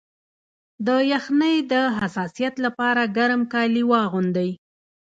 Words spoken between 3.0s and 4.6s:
ګرم کالي واغوندئ